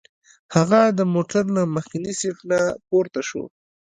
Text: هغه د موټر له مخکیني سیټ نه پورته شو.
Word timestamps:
هغه 0.55 0.81
د 0.97 0.99
موټر 1.13 1.43
له 1.57 1.61
مخکیني 1.75 2.13
سیټ 2.19 2.37
نه 2.51 2.59
پورته 2.89 3.21
شو. 3.29 3.43